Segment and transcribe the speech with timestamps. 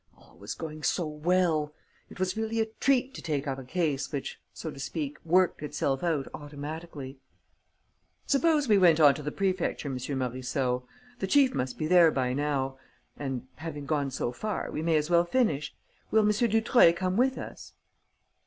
[0.17, 1.75] All was going so well!
[2.09, 5.61] It was really a treat to take up a case which, so to speak, worked
[5.61, 7.19] itself out automatically.
[8.25, 9.99] "Suppose we went on to the prefecture, M.
[10.17, 10.87] Morisseau?
[11.19, 12.79] The chief must be there by now.
[13.15, 15.71] And, having gone so far, we may as well finish.
[16.09, 16.31] Will M.
[16.31, 17.73] Dutreuil come with us?"